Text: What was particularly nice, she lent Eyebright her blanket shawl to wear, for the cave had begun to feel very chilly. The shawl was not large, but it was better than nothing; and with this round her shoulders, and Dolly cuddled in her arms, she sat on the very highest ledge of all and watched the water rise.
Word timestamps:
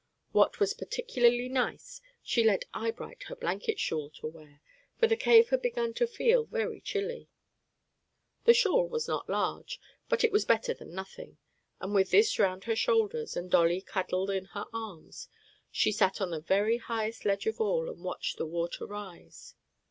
What 0.31 0.59
was 0.59 0.73
particularly 0.73 1.47
nice, 1.47 2.01
she 2.23 2.43
lent 2.43 2.65
Eyebright 2.73 3.21
her 3.27 3.35
blanket 3.35 3.79
shawl 3.79 4.09
to 4.19 4.25
wear, 4.25 4.59
for 4.99 5.05
the 5.05 5.15
cave 5.15 5.49
had 5.49 5.61
begun 5.61 5.93
to 5.93 6.07
feel 6.07 6.45
very 6.45 6.81
chilly. 6.81 7.29
The 8.45 8.55
shawl 8.55 8.87
was 8.89 9.07
not 9.07 9.29
large, 9.29 9.79
but 10.09 10.23
it 10.23 10.31
was 10.31 10.43
better 10.43 10.73
than 10.73 10.95
nothing; 10.95 11.37
and 11.79 11.93
with 11.93 12.09
this 12.09 12.39
round 12.39 12.63
her 12.63 12.75
shoulders, 12.75 13.37
and 13.37 13.51
Dolly 13.51 13.79
cuddled 13.79 14.31
in 14.31 14.45
her 14.45 14.65
arms, 14.73 15.27
she 15.69 15.91
sat 15.91 16.19
on 16.19 16.31
the 16.31 16.41
very 16.41 16.77
highest 16.77 17.23
ledge 17.23 17.45
of 17.45 17.61
all 17.61 17.87
and 17.87 18.03
watched 18.03 18.37
the 18.37 18.47
water 18.47 18.87
rise. 18.87 19.53